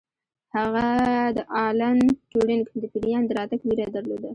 [0.55, 0.87] هغه
[1.35, 1.97] د الن
[2.31, 4.29] ټورینګ د پیریان د راتګ ویره درلوده